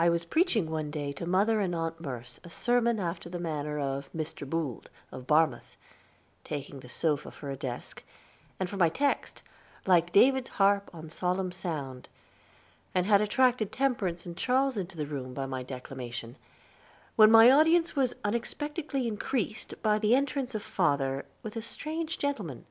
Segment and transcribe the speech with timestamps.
[0.00, 3.78] I was preaching one day to mother and Aunt Merce a sermon after the manner
[3.78, 4.44] of Mr.
[4.50, 5.76] Boold, of Barmouth,
[6.42, 8.02] taking the sofa for a desk,
[8.58, 9.44] and for my text
[9.86, 12.08] "Like David's Harp of solemn sound,"
[12.96, 16.34] and had attracted Temperance and Charles into the room by my declamation,
[17.14, 22.66] when my audience was unexpectedly increased by the entrance of father, with a strange gentleman.